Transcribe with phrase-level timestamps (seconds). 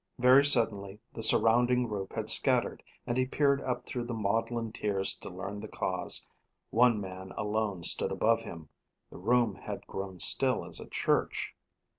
[0.17, 5.29] Very suddenly the surrounding group had scattered, and he peered up through maudlin tears to
[5.29, 6.27] learn the cause.
[6.71, 8.69] One man alone stood above him.
[9.11, 11.55] The room had grown still as a church.